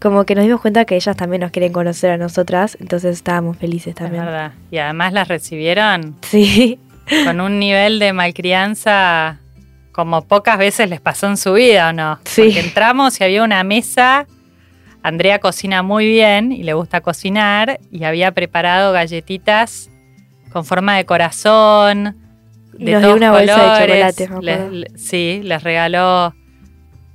como 0.00 0.24
que 0.24 0.34
nos 0.34 0.44
dimos 0.44 0.60
cuenta 0.60 0.84
que 0.84 0.96
ellas 0.96 1.16
también 1.16 1.42
nos 1.42 1.50
quieren 1.50 1.72
conocer 1.72 2.10
a 2.10 2.16
nosotras, 2.16 2.76
entonces 2.80 3.16
estábamos 3.16 3.56
felices 3.58 3.88
es 3.88 3.94
también. 3.96 4.24
verdad. 4.24 4.52
Y 4.70 4.78
además 4.78 5.12
las 5.12 5.28
recibieron 5.28 6.16
Sí, 6.22 6.78
con 7.24 7.40
un 7.40 7.58
nivel 7.58 7.98
de 7.98 8.12
malcrianza 8.12 9.38
como 9.92 10.22
pocas 10.26 10.56
veces 10.58 10.88
les 10.88 11.00
pasó 11.00 11.26
en 11.26 11.36
su 11.36 11.52
vida, 11.54 11.90
¿o 11.90 11.92
no? 11.92 12.18
Sí. 12.24 12.42
Porque 12.44 12.60
entramos 12.60 13.20
y 13.20 13.24
había 13.24 13.42
una 13.42 13.62
mesa. 13.64 14.26
Andrea 15.02 15.38
cocina 15.40 15.82
muy 15.82 16.06
bien 16.06 16.52
y 16.52 16.62
le 16.62 16.74
gusta 16.74 17.00
cocinar 17.00 17.80
y 17.90 18.04
había 18.04 18.32
preparado 18.32 18.92
galletitas 18.92 19.90
con 20.52 20.64
forma 20.64 20.96
de 20.96 21.04
corazón. 21.06 22.16
Y 22.78 22.84
nos 22.84 23.02
dio 23.02 23.14
una 23.14 23.30
bolsa 23.32 23.78
de 23.78 23.86
chocolates, 23.86 24.30
me 24.30 24.70
Les- 24.70 24.92
sí, 25.00 25.40
les 25.42 25.62
regaló. 25.62 26.34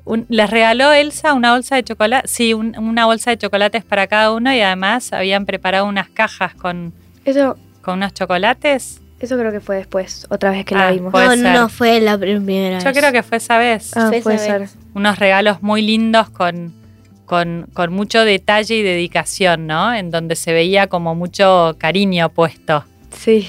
Un- 0.05 0.25
les 0.29 0.49
regaló 0.49 0.93
Elsa 0.93 1.33
una 1.33 1.53
bolsa 1.53 1.75
de 1.75 1.83
chocolate. 1.83 2.27
Sí, 2.27 2.53
un- 2.53 2.77
una 2.77 3.05
bolsa 3.05 3.31
de 3.31 3.37
chocolates 3.37 3.83
para 3.83 4.07
cada 4.07 4.31
uno 4.31 4.53
y 4.53 4.61
además 4.61 5.11
habían 5.13 5.45
preparado 5.45 5.85
unas 5.85 6.09
cajas 6.09 6.53
con, 6.55 6.93
eso, 7.25 7.57
con 7.81 7.95
unos 7.95 8.13
chocolates. 8.13 9.01
eso 9.19 9.37
creo 9.37 9.51
que 9.51 9.59
fue 9.61 9.77
después, 9.77 10.27
otra 10.29 10.51
vez 10.51 10.65
que 10.65 10.75
Ah, 10.75 10.85
la 10.85 10.91
vimos. 10.91 11.11
No, 11.13 11.31
ser. 11.31 11.39
no 11.53 11.69
fue 11.69 11.99
la 11.99 12.17
primera 12.17 12.79
Yo 12.79 12.85
vez. 12.85 12.97
creo 12.97 13.11
que 13.11 13.23
fue 13.23 13.37
esa 13.37 13.57
vez. 13.57 13.95
Ah, 13.97 14.07
fue 14.09 14.21
puede 14.21 14.35
esa 14.37 14.45
ser. 14.45 14.59
vez. 14.61 14.77
unos 14.93 15.17
regalos 15.19 15.63
muy 15.63 15.81
lindos 15.81 16.29
con, 16.29 16.73
con, 17.25 17.67
con 17.73 17.91
mucho 17.91 18.23
detalle 18.23 18.75
y 18.75 18.83
dedicación, 18.83 19.65
¿no? 19.67 19.93
En 19.93 20.11
donde 20.11 20.35
se 20.35 20.53
veía 20.53 20.87
como 20.87 21.15
mucho 21.15 21.75
cariño 21.79 22.29
puesto. 22.29 22.83
Sí, 23.11 23.47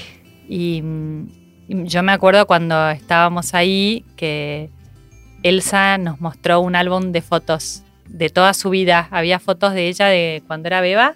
Y, 0.49 0.81
mm, 0.81 1.27
y 1.67 1.83
yo 1.83 2.01
me 2.01 2.13
acuerdo 2.13 2.47
cuando 2.47 2.89
estábamos 2.89 3.53
ahí 3.53 4.03
que 4.15 4.69
Elsa 5.43 5.97
nos 5.97 6.19
mostró 6.21 6.59
un 6.61 6.75
álbum 6.75 7.11
de 7.11 7.21
fotos 7.21 7.83
de 8.07 8.29
toda 8.29 8.53
su 8.53 8.69
vida. 8.69 9.07
Había 9.11 9.39
fotos 9.39 9.73
de 9.73 9.87
ella 9.87 10.07
de 10.07 10.43
cuando 10.47 10.67
era 10.67 10.81
beba 10.81 11.15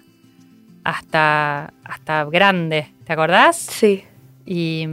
hasta, 0.84 1.72
hasta 1.84 2.24
grande, 2.24 2.88
¿te 3.04 3.12
acordás? 3.12 3.56
sí. 3.56 4.04
Y, 4.44 4.88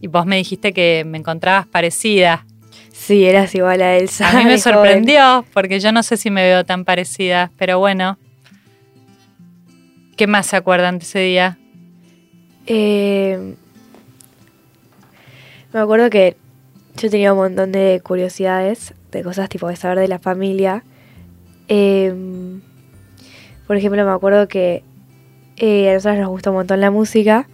y 0.00 0.08
vos 0.08 0.26
me 0.26 0.36
dijiste 0.36 0.72
que 0.72 1.04
me 1.06 1.18
encontrabas 1.18 1.68
parecida. 1.68 2.44
Sí, 2.92 3.24
eras 3.24 3.54
igual 3.54 3.80
a 3.80 3.96
Elsa. 3.96 4.28
A 4.28 4.32
mí 4.32 4.38
me 4.38 4.44
joven. 4.44 4.58
sorprendió 4.60 5.44
porque 5.54 5.78
yo 5.78 5.92
no 5.92 6.02
sé 6.02 6.16
si 6.16 6.30
me 6.30 6.42
veo 6.42 6.64
tan 6.64 6.84
parecida, 6.84 7.52
pero 7.56 7.78
bueno. 7.78 8.18
¿Qué 10.16 10.26
más 10.26 10.46
se 10.46 10.56
acuerdan 10.56 10.98
de 10.98 11.04
ese 11.04 11.20
día? 11.20 11.58
Eh, 12.66 13.54
me 15.72 15.80
acuerdo 15.80 16.10
que 16.10 16.36
yo 16.96 17.10
tenía 17.10 17.32
un 17.32 17.38
montón 17.38 17.72
de 17.72 18.00
curiosidades, 18.02 18.94
de 19.12 19.22
cosas 19.22 19.48
tipo 19.48 19.68
de 19.68 19.76
saber 19.76 19.98
de 19.98 20.08
la 20.08 20.18
familia. 20.18 20.82
Eh, 21.68 22.14
por 23.66 23.76
ejemplo, 23.76 24.04
me 24.04 24.12
acuerdo 24.12 24.48
que 24.48 24.82
eh, 25.56 25.90
a 25.90 25.94
nosotros 25.94 26.18
nos 26.18 26.28
gusta 26.28 26.50
un 26.50 26.56
montón 26.56 26.80
la 26.80 26.90
música 26.90 27.48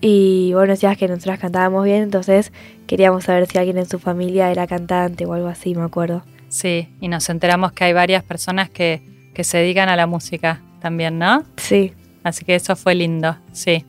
y 0.00 0.52
vos 0.54 0.66
nos 0.66 0.78
decías 0.78 0.96
que 0.96 1.08
nosotras 1.08 1.38
cantábamos 1.38 1.84
bien, 1.84 2.02
entonces 2.02 2.52
queríamos 2.86 3.24
saber 3.24 3.46
si 3.46 3.58
alguien 3.58 3.78
en 3.78 3.88
su 3.88 3.98
familia 3.98 4.50
era 4.50 4.66
cantante 4.66 5.26
o 5.26 5.34
algo 5.34 5.48
así, 5.48 5.74
me 5.74 5.82
acuerdo. 5.82 6.22
Sí, 6.48 6.88
y 7.00 7.08
nos 7.08 7.28
enteramos 7.28 7.72
que 7.72 7.84
hay 7.84 7.92
varias 7.92 8.22
personas 8.22 8.70
que, 8.70 9.02
que 9.34 9.44
se 9.44 9.58
dedican 9.58 9.88
a 9.88 9.96
la 9.96 10.06
música 10.06 10.62
también, 10.80 11.18
¿no? 11.18 11.44
Sí, 11.56 11.92
Así 12.24 12.44
que 12.44 12.54
eso 12.54 12.76
fue 12.76 12.94
lindo, 12.94 13.36
sí, 13.52 13.84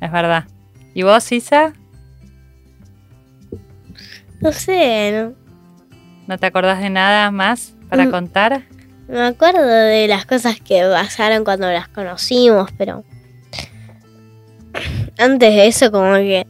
es 0.00 0.12
verdad. 0.12 0.44
¿Y 0.92 1.02
vos, 1.02 1.30
Isa? 1.32 1.72
No 4.40 4.52
sé, 4.52 5.12
no. 5.12 5.32
¿No 6.26 6.38
te 6.38 6.46
acordás 6.46 6.80
de 6.80 6.90
nada 6.90 7.30
más 7.30 7.74
para 7.88 8.06
Mm. 8.06 8.10
contar? 8.10 8.62
Me 9.08 9.20
acuerdo 9.26 9.66
de 9.66 10.06
las 10.06 10.24
cosas 10.26 10.60
que 10.60 10.82
pasaron 10.84 11.44
cuando 11.44 11.70
las 11.70 11.88
conocimos, 11.88 12.70
pero 12.78 13.04
antes 15.18 15.54
de 15.54 15.66
eso 15.66 15.90
como 15.90 16.14
que 16.14 16.46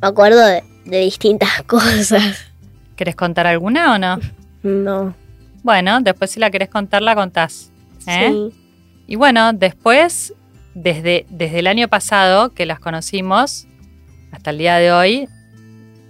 me 0.00 0.08
acuerdo 0.08 0.44
de, 0.46 0.62
de 0.86 1.00
distintas 1.00 1.62
cosas. 1.66 2.46
¿Querés 2.96 3.16
contar 3.16 3.46
alguna 3.46 3.94
o 3.94 3.98
no? 3.98 4.18
No. 4.62 5.14
Bueno, 5.62 6.00
después 6.00 6.30
si 6.30 6.40
la 6.40 6.50
querés 6.50 6.68
contar, 6.68 7.02
la 7.02 7.14
contás. 7.14 7.70
¿eh? 8.06 8.30
Sí. 8.30 8.60
Y 9.06 9.16
bueno, 9.16 9.52
después, 9.52 10.32
desde, 10.74 11.26
desde 11.28 11.58
el 11.58 11.66
año 11.66 11.88
pasado 11.88 12.50
que 12.54 12.64
las 12.66 12.80
conocimos, 12.80 13.66
hasta 14.32 14.50
el 14.50 14.58
día 14.58 14.76
de 14.76 14.92
hoy, 14.92 15.28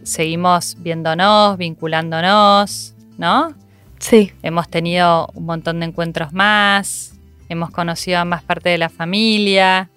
seguimos 0.04 0.76
viéndonos, 0.78 1.56
vinculándonos, 1.58 2.94
¿no? 3.18 3.54
sí, 3.98 4.32
Hemos 4.42 4.68
tenido 4.68 5.28
un 5.34 5.46
montón 5.46 5.80
de 5.80 5.86
encuentros 5.86 6.32
más, 6.32 7.14
hemos 7.48 7.70
conocido 7.70 8.18
a 8.18 8.24
más 8.24 8.42
parte 8.42 8.68
de 8.68 8.78
la 8.78 8.88
familia. 8.90 9.90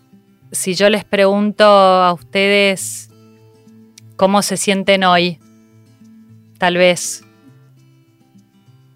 Si 0.52 0.74
yo 0.76 0.90
les 0.90 1.04
pregunto 1.04 1.66
a 1.66 2.14
ustedes 2.14 3.10
cómo 4.16 4.42
se 4.42 4.56
sienten 4.58 5.04
hoy, 5.04 5.40
tal 6.58 6.78
vez 6.78 7.24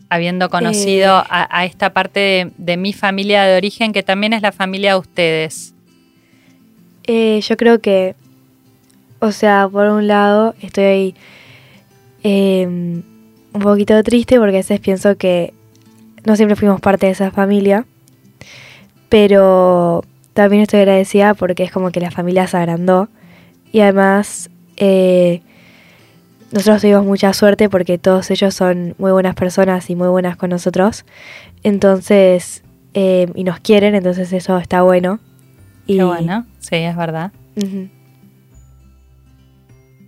habiendo 0.09 0.49
conocido 0.49 1.19
Eh. 1.21 1.27
a, 1.29 1.57
a 1.59 1.65
esta 1.65 1.93
parte 1.93 2.19
de, 2.19 2.51
de 2.57 2.77
mi 2.77 2.93
familia 2.93 3.43
de 3.43 3.57
origen, 3.57 3.93
que 3.93 4.03
también 4.03 4.33
es 4.33 4.41
la 4.41 4.51
familia 4.51 4.93
de 4.93 4.99
ustedes. 4.99 5.73
Eh, 7.03 7.41
yo 7.41 7.57
creo 7.57 7.79
que, 7.79 8.15
o 9.21 9.31
sea, 9.31 9.69
por 9.71 9.87
un 9.87 10.07
lado 10.07 10.55
estoy 10.61 11.15
eh, 12.23 12.65
un 12.65 13.61
poquito 13.61 14.01
triste 14.03 14.37
porque 14.39 14.57
a 14.57 14.59
veces 14.59 14.79
pienso 14.79 15.15
que 15.15 15.53
no 16.25 16.35
siempre 16.35 16.55
fuimos 16.55 16.81
parte 16.81 17.05
de 17.05 17.11
esa 17.13 17.29
familia, 17.29 17.85
pero 19.09 20.03
también 20.33 20.63
estoy 20.63 20.79
agradecida 20.79 21.35
porque 21.35 21.63
es 21.63 21.71
como 21.71 21.91
que 21.91 21.99
la 21.99 22.09
familia 22.09 22.47
se 22.47 22.57
agrandó 22.57 23.09
y 23.71 23.81
además 23.81 24.49
eh, 24.77 25.41
nosotros 26.51 26.81
tuvimos 26.81 27.05
mucha 27.05 27.31
suerte 27.33 27.69
porque 27.69 27.99
todos 27.99 28.31
ellos 28.31 28.55
son 28.55 28.95
muy 28.97 29.11
buenas 29.11 29.35
personas 29.35 29.89
y 29.91 29.95
muy 29.95 30.07
buenas 30.07 30.35
con 30.35 30.49
nosotros, 30.49 31.05
entonces 31.61 32.63
eh, 32.95 33.31
y 33.35 33.43
nos 33.43 33.59
quieren, 33.59 33.93
entonces 33.93 34.33
eso 34.33 34.57
está 34.57 34.81
bueno. 34.81 35.19
Y, 35.85 35.97
Qué 35.97 36.03
bueno, 36.03 36.45
sí, 36.59 36.75
es 36.75 36.95
verdad. 36.95 37.31
Ujú. 37.55 37.87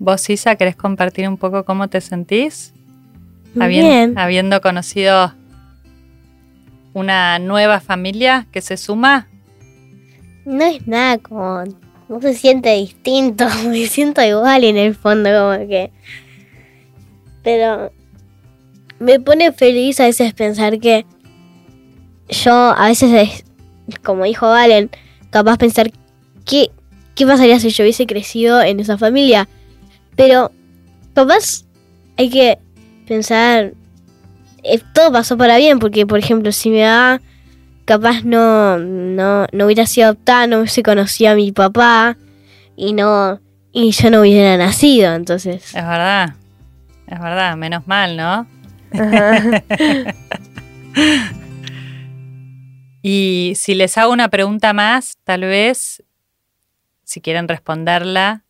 ¿Vos, 0.03 0.29
Isa, 0.29 0.57
querés 0.57 0.75
compartir 0.75 1.29
un 1.29 1.38
poco 1.38 1.63
cómo 1.63 1.88
te 1.88 2.01
sentís? 2.01 2.74
Bien. 3.55 4.17
Habiendo 4.17 4.60
conocido 4.60 5.33
una 6.93 7.39
nueva 7.39 7.79
familia 7.79 8.45
que 8.51 8.60
se 8.60 8.75
suma. 8.75 9.29
No 10.43 10.65
es 10.65 10.86
nada 10.88 11.19
como. 11.19 11.63
No 12.10 12.19
se 12.19 12.33
siente 12.33 12.75
distinto. 12.75 13.45
Me 13.69 13.86
siento 13.88 14.22
igual 14.22 14.65
en 14.65 14.75
el 14.75 14.93
fondo, 14.93 15.29
como 15.29 15.67
que. 15.69 15.89
Pero. 17.41 17.89
Me 19.00 19.22
pone 19.22 19.53
feliz 19.53 20.01
a 20.01 20.05
veces 20.07 20.33
pensar 20.33 20.79
que. 20.79 21.05
Yo 22.27 22.51
a 22.53 22.88
veces, 22.89 23.12
es- 23.13 23.45
como 24.03 24.25
dijo 24.25 24.48
Valen, 24.48 24.89
capaz 25.29 25.55
pensar 25.57 25.91
qué, 26.43 26.72
qué 27.15 27.25
pasaría 27.25 27.57
si 27.62 27.69
yo 27.69 27.86
hubiese 27.86 28.05
crecido 28.05 28.62
en 28.62 28.81
esa 28.81 28.98
familia. 28.98 29.48
Pero 30.15 30.51
capaz 31.13 31.65
hay 32.17 32.29
que 32.29 32.60
pensar. 33.08 33.74
eh, 34.63 34.82
todo 34.93 35.12
pasó 35.12 35.38
para 35.38 35.58
bien, 35.58 35.79
porque 35.79 36.05
por 36.05 36.20
ejemplo, 36.20 36.51
si 36.51 36.70
me 36.70 36.82
da 36.82 37.22
capaz 37.86 38.24
no, 38.24 38.77
no, 38.79 39.46
no 39.51 39.65
hubiera 39.65 39.86
sido 39.86 40.08
adoptada, 40.08 40.48
no 40.48 40.60
hubiese 40.60 40.84
conocido 40.84 41.32
a 41.32 41.36
mi 41.36 41.51
papá 41.51 42.17
y 42.75 42.93
no 42.93 43.39
y 43.74 43.91
yo 43.91 44.10
no 44.12 44.22
hubiera 44.22 44.55
nacido, 44.58 45.13
entonces. 45.15 45.65
Es 45.65 45.74
verdad, 45.74 46.36
es 47.08 47.20
verdad, 47.20 47.58
menos 47.58 47.88
mal, 47.88 48.15
¿no? 48.15 48.48
Ajá. 48.93 49.63
Y 53.05 53.53
si 53.58 53.75
les 53.75 53.98
hago 53.98 54.13
una 54.13 54.29
pregunta 54.29 54.72
más, 54.72 55.17
tal 55.25 55.41
vez, 55.41 56.01
si 57.03 57.20
quieren 57.20 57.50
responderla, 57.50 58.43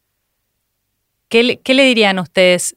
¿qué, 1.42 1.74
le- 1.74 1.84
dirían 1.84 2.20
ustedes 2.20 2.76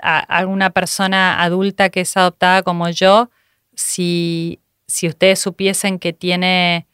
a 0.00 0.18
alguna 0.20 0.70
persona 0.70 1.42
adulta 1.42 1.88
que 1.90 2.02
es 2.02 2.16
adoptada 2.16 2.62
como 2.62 2.88
yo 2.90 3.30
si, 3.74 4.60
si 4.86 5.08
ustedes 5.08 5.40
supiesen 5.40 5.98
que 5.98 6.12
tiene, 6.12 6.86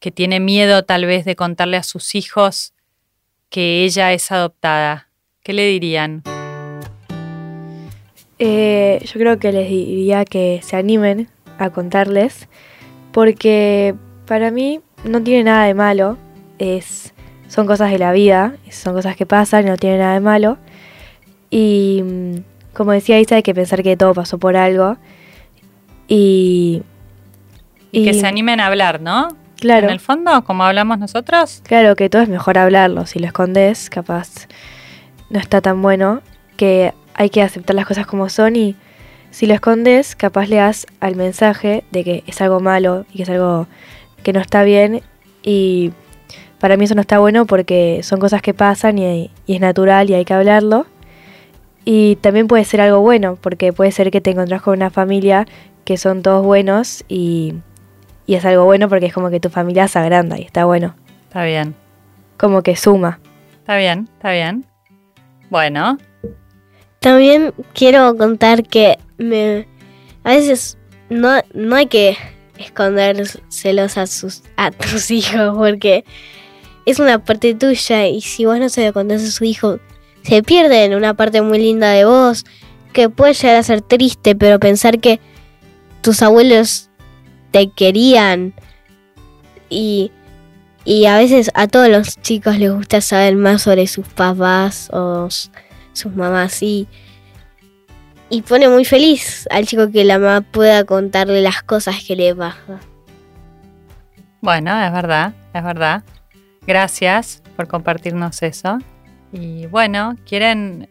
que 0.00 0.10
tiene 0.10 0.40
miedo 0.40 0.82
tal 0.84 1.06
vez 1.06 1.24
de 1.24 1.36
contarle 1.36 1.76
a 1.76 1.82
sus 1.84 2.16
hijos 2.16 2.72
que 3.48 3.84
ella 3.84 4.12
es 4.12 4.32
adoptada? 4.32 5.08
¿Qué 5.44 5.52
le 5.52 5.66
dirían? 5.68 6.24
Eh, 8.38 9.00
yo 9.04 9.12
creo 9.20 9.38
que 9.38 9.52
les 9.52 9.68
diría 9.68 10.24
que 10.24 10.60
se 10.64 10.76
animen 10.76 11.28
a 11.58 11.70
contarles, 11.70 12.48
porque 13.12 13.94
para 14.26 14.50
mí 14.50 14.80
no 15.04 15.22
tiene 15.22 15.44
nada 15.44 15.66
de 15.66 15.74
malo, 15.74 16.18
es, 16.58 17.14
son 17.48 17.66
cosas 17.66 17.90
de 17.90 17.98
la 17.98 18.12
vida, 18.12 18.54
son 18.70 18.94
cosas 18.94 19.16
que 19.16 19.26
pasan 19.26 19.66
y 19.66 19.70
no 19.70 19.76
tiene 19.76 19.98
nada 19.98 20.14
de 20.14 20.20
malo. 20.20 20.58
Y 21.50 22.02
mm, 22.04 22.34
como 22.74 22.92
decía 22.92 23.18
Isa, 23.20 23.36
hay 23.36 23.42
que 23.42 23.54
pensar 23.54 23.82
que 23.82 23.96
todo 23.96 24.14
pasó 24.14 24.38
por 24.38 24.56
algo. 24.56 24.96
Y, 26.08 26.82
Y, 27.92 28.04
que 28.04 28.14
se 28.14 28.26
animen 28.26 28.60
a 28.60 28.66
hablar, 28.66 29.00
¿no? 29.00 29.28
Claro, 29.56 29.86
En 29.86 29.92
el 29.92 30.00
fondo, 30.00 30.44
como 30.44 30.64
hablamos 30.64 30.98
nosotros. 30.98 31.62
claro 31.64 31.96
que 31.96 32.10
todo 32.10 32.22
es 32.22 32.28
mejor 32.28 32.58
hablarlo, 32.58 33.06
si 33.06 33.18
lo 33.18 33.26
escondes, 33.26 33.88
capaz 33.88 34.48
no 35.30 35.38
está 35.38 35.62
tan 35.62 35.80
bueno, 35.80 36.20
que 36.56 36.92
hay 37.14 37.30
que 37.30 37.42
aceptar 37.42 37.74
las 37.74 37.86
cosas 37.86 38.06
como 38.06 38.28
son 38.28 38.56
y 38.56 38.76
si 39.30 39.46
lo 39.46 39.54
escondes, 39.54 40.14
capaz 40.14 40.46
le 40.48 40.56
das 40.56 40.86
al 41.00 41.16
mensaje 41.16 41.84
de 41.90 42.04
que 42.04 42.24
es 42.26 42.40
algo 42.40 42.60
malo 42.60 43.06
y 43.12 43.18
que 43.18 43.22
es 43.22 43.30
algo 43.30 43.66
que 44.22 44.32
no 44.32 44.40
está 44.40 44.62
bien 44.62 45.02
y 45.42 45.92
para 46.60 46.76
mí 46.76 46.84
eso 46.84 46.94
no 46.94 47.00
está 47.02 47.18
bueno 47.18 47.46
porque 47.46 48.00
son 48.02 48.18
cosas 48.20 48.42
que 48.42 48.54
pasan 48.54 48.98
y, 48.98 49.30
y 49.46 49.54
es 49.54 49.60
natural 49.60 50.10
y 50.10 50.14
hay 50.14 50.24
que 50.24 50.34
hablarlo. 50.34 50.86
Y 51.84 52.16
también 52.16 52.48
puede 52.48 52.64
ser 52.64 52.80
algo 52.80 53.00
bueno, 53.00 53.36
porque 53.40 53.72
puede 53.72 53.92
ser 53.92 54.10
que 54.10 54.20
te 54.20 54.30
encontrás 54.30 54.60
con 54.62 54.74
una 54.74 54.90
familia 54.90 55.46
que 55.84 55.96
son 55.96 56.22
todos 56.22 56.44
buenos 56.44 57.04
y, 57.08 57.54
y 58.26 58.34
es 58.34 58.44
algo 58.44 58.64
bueno 58.64 58.88
porque 58.88 59.06
es 59.06 59.12
como 59.12 59.30
que 59.30 59.38
tu 59.38 59.50
familia 59.50 59.86
se 59.86 59.98
agranda 60.00 60.38
y 60.38 60.42
está 60.42 60.64
bueno, 60.64 60.96
Está 61.28 61.44
bien, 61.44 61.74
como 62.38 62.62
que 62.62 62.74
suma. 62.76 63.20
está 63.58 63.76
bien, 63.76 64.08
está 64.16 64.32
bien. 64.32 64.64
Bueno, 65.50 65.98
También 66.98 67.52
quiero 67.72 68.16
contar 68.16 68.64
que 68.64 68.98
me 69.18 69.68
a 70.24 70.30
veces 70.30 70.76
no, 71.08 71.28
no 71.54 71.76
hay 71.76 71.86
que 71.86 72.16
escondérselos 72.58 73.96
a 73.96 74.06
sus 74.08 74.42
a 74.56 74.70
tus 74.72 75.10
hijos 75.12 75.56
porque 75.56 76.04
es 76.86 77.00
una 77.00 77.22
parte 77.22 77.54
tuya 77.54 78.06
y 78.06 78.22
si 78.22 78.46
vos 78.46 78.58
no 78.58 78.68
se 78.68 78.86
lo 78.86 78.92
contás 78.92 79.22
a 79.22 79.30
su 79.30 79.44
hijo 79.44 79.78
se 80.22 80.42
pierde 80.42 80.84
en 80.84 80.94
una 80.94 81.14
parte 81.14 81.42
muy 81.42 81.58
linda 81.58 81.90
de 81.90 82.04
vos 82.04 82.44
que 82.92 83.10
puede 83.10 83.34
llegar 83.34 83.56
a 83.56 83.62
ser 83.62 83.82
triste 83.82 84.34
pero 84.34 84.58
pensar 84.58 85.00
que 85.00 85.20
tus 86.00 86.22
abuelos 86.22 86.88
te 87.50 87.68
querían 87.70 88.54
y 89.68 90.12
y 90.84 91.06
a 91.06 91.18
veces 91.18 91.50
a 91.54 91.66
todos 91.66 91.88
los 91.88 92.16
chicos 92.22 92.58
les 92.58 92.72
gusta 92.72 93.00
saber 93.00 93.34
más 93.34 93.62
sobre 93.62 93.88
sus 93.88 94.06
papás 94.06 94.88
o 94.92 95.28
sus 95.92 96.14
mamás 96.14 96.62
y 96.62 96.86
y 98.28 98.42
pone 98.42 98.68
muy 98.68 98.84
feliz 98.84 99.46
al 99.50 99.66
chico 99.66 99.90
que 99.90 100.04
la 100.04 100.18
mamá 100.18 100.40
pueda 100.40 100.84
contarle 100.84 101.42
las 101.42 101.62
cosas 101.62 101.96
que 102.04 102.16
le 102.16 102.34
pasan. 102.34 102.80
bueno, 104.40 104.80
es 104.84 104.92
verdad, 104.92 105.32
es 105.54 105.62
verdad. 105.62 106.02
Gracias 106.66 107.42
por 107.56 107.68
compartirnos 107.68 108.42
eso. 108.42 108.78
Y 109.32 109.66
bueno, 109.66 110.16
¿quieren, 110.26 110.88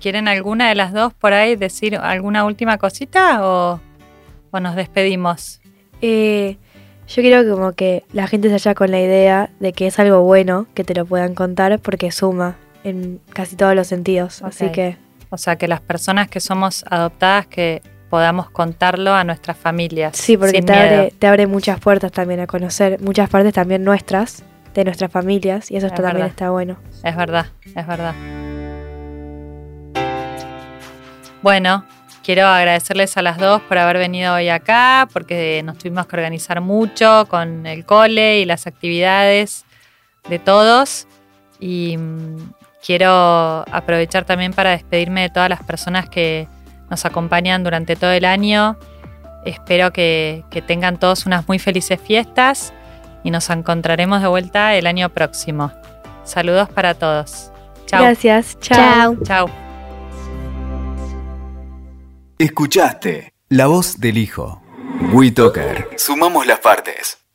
¿quieren 0.00 0.28
alguna 0.28 0.68
de 0.68 0.74
las 0.74 0.92
dos 0.92 1.12
por 1.14 1.32
ahí 1.32 1.56
decir 1.56 1.96
alguna 1.96 2.44
última 2.44 2.78
cosita 2.78 3.46
o, 3.46 3.80
o 4.50 4.60
nos 4.60 4.76
despedimos? 4.76 5.60
Eh, 6.00 6.58
yo 7.08 7.22
quiero 7.22 7.42
que 7.42 7.50
como 7.50 7.72
que 7.72 8.04
la 8.12 8.26
gente 8.26 8.48
se 8.48 8.54
haya 8.54 8.74
con 8.74 8.90
la 8.90 9.00
idea 9.00 9.50
de 9.60 9.72
que 9.72 9.86
es 9.86 9.98
algo 9.98 10.22
bueno 10.22 10.66
que 10.74 10.84
te 10.84 10.94
lo 10.94 11.04
puedan 11.04 11.34
contar 11.34 11.78
porque 11.80 12.10
suma 12.10 12.56
en 12.82 13.20
casi 13.32 13.56
todos 13.56 13.74
los 13.74 13.86
sentidos. 13.86 14.42
Así 14.42 14.70
que 14.70 14.96
O 15.30 15.38
sea, 15.38 15.56
que 15.56 15.68
las 15.68 15.80
personas 15.80 16.28
que 16.28 16.40
somos 16.40 16.84
adoptadas 16.88 17.46
que 17.46 17.82
podamos 18.08 18.48
contarlo 18.50 19.12
a 19.12 19.24
nuestras 19.24 19.56
familias. 19.56 20.16
sí, 20.16 20.36
porque 20.36 20.62
te 20.62 20.72
abre, 20.72 21.12
te 21.18 21.26
abre 21.26 21.46
muchas 21.46 21.80
puertas 21.80 22.12
también 22.12 22.40
a 22.40 22.46
conocer 22.46 23.00
muchas 23.00 23.28
partes 23.28 23.52
también 23.52 23.82
nuestras, 23.82 24.44
de 24.74 24.84
nuestras 24.84 25.10
familias, 25.10 25.70
y 25.70 25.76
eso 25.76 25.86
Es 25.86 25.92
está, 25.92 26.02
también 26.02 26.26
está 26.26 26.50
bueno. 26.50 26.76
Es 27.02 27.16
verdad, 27.16 27.46
es 27.64 27.86
verdad. 27.86 28.14
Bueno, 31.42 31.84
quiero 32.24 32.46
agradecerles 32.46 33.16
a 33.16 33.22
las 33.22 33.38
dos 33.38 33.62
por 33.62 33.78
haber 33.78 33.98
venido 33.98 34.34
hoy 34.34 34.48
acá, 34.48 35.08
porque 35.12 35.62
nos 35.64 35.78
tuvimos 35.78 36.06
que 36.06 36.16
organizar 36.16 36.60
mucho 36.60 37.26
con 37.28 37.66
el 37.66 37.84
cole 37.84 38.40
y 38.40 38.44
las 38.44 38.66
actividades 38.66 39.64
de 40.28 40.38
todos. 40.38 41.06
Y 41.60 41.96
mm, 41.96 42.52
quiero 42.84 43.64
aprovechar 43.70 44.24
también 44.24 44.52
para 44.52 44.70
despedirme 44.70 45.22
de 45.22 45.30
todas 45.30 45.48
las 45.48 45.62
personas 45.62 46.08
que 46.08 46.48
nos 46.90 47.04
acompañan 47.04 47.62
durante 47.62 47.94
todo 47.94 48.12
el 48.12 48.24
año. 48.24 48.76
Espero 49.44 49.92
que, 49.92 50.44
que 50.50 50.62
tengan 50.62 50.98
todos 50.98 51.26
unas 51.26 51.46
muy 51.46 51.58
felices 51.58 52.00
fiestas 52.00 52.72
y 53.24 53.32
nos 53.32 53.50
encontraremos 53.50 54.22
de 54.22 54.28
vuelta 54.28 54.76
el 54.76 54.86
año 54.86 55.08
próximo. 55.08 55.72
Saludos 56.22 56.68
para 56.68 56.94
todos. 56.94 57.50
Chao. 57.86 58.02
Gracias, 58.02 58.56
chao. 58.60 59.16
Chao. 59.16 59.24
Chao. 59.24 59.50
Escuchaste 62.38 63.32
La 63.48 63.66
Voz 63.66 63.98
del 63.98 64.18
Hijo. 64.18 64.62
WeToker. 65.12 65.88
Sumamos 65.96 66.46
las 66.46 66.60
partes. 66.60 67.23